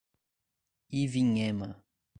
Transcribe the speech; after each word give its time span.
Ivinhema 1.03 1.69